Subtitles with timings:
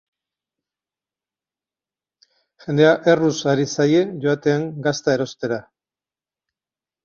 [2.65, 5.65] Jendea erruz ari zaie joaten gazta erostera.